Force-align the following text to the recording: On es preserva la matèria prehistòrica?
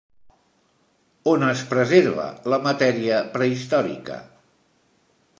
On 1.33 1.43
es 1.49 1.59
preserva 1.73 2.25
la 2.53 2.59
matèria 2.67 3.19
prehistòrica? 3.35 4.17